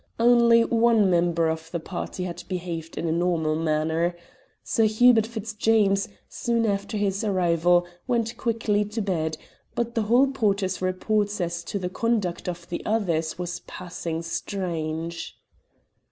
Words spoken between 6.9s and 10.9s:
his arrival, went quietly to bed, but the hall porter's